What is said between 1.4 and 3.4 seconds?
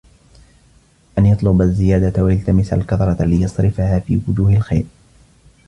الزِّيَادَةَ وَيَلْتَمِسَ الْكَثْرَةَ